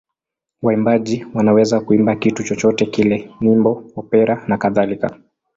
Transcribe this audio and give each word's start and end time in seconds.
Waimbaji 0.61 1.25
wanaweza 1.33 1.79
kuimba 1.79 2.15
kitu 2.15 2.43
chochote 2.43 2.85
kile: 2.85 3.29
nyimbo, 3.41 3.83
opera 3.95 4.43
nakadhalika. 4.47 5.17